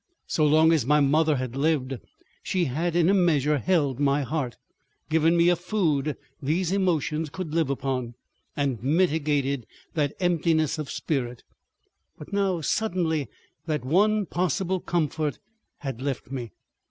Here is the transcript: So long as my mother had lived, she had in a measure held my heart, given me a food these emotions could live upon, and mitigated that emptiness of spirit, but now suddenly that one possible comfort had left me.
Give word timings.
So 0.25 0.47
long 0.47 0.71
as 0.73 0.83
my 0.83 0.99
mother 0.99 1.35
had 1.35 1.55
lived, 1.55 1.99
she 2.41 2.65
had 2.65 2.95
in 2.95 3.07
a 3.07 3.13
measure 3.13 3.59
held 3.59 3.99
my 3.99 4.23
heart, 4.23 4.57
given 5.11 5.37
me 5.37 5.47
a 5.47 5.55
food 5.55 6.17
these 6.41 6.71
emotions 6.71 7.29
could 7.29 7.53
live 7.53 7.69
upon, 7.69 8.15
and 8.57 8.81
mitigated 8.81 9.67
that 9.93 10.15
emptiness 10.19 10.79
of 10.79 10.89
spirit, 10.89 11.43
but 12.17 12.33
now 12.33 12.61
suddenly 12.61 13.29
that 13.67 13.85
one 13.85 14.25
possible 14.25 14.79
comfort 14.79 15.37
had 15.77 16.01
left 16.01 16.31
me. 16.31 16.49